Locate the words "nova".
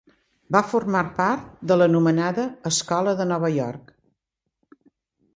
3.33-3.51